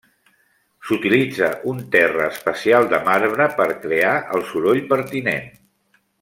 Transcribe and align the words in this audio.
S'utilitza 0.87 1.49
un 1.73 1.83
terra 1.97 2.25
especial 2.35 2.89
de 2.95 3.01
marbre 3.11 3.47
per 3.61 3.69
crear 3.85 4.17
el 4.39 4.43
soroll 4.55 4.83
pertinent. 4.97 5.49